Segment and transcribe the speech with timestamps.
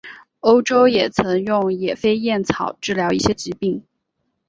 [0.39, 3.83] 欧洲也曾用野飞燕草治疗一些疾病。